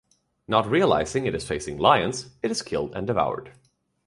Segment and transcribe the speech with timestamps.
[0.47, 3.51] Not realizing it is facing lions, it is killed and devoured.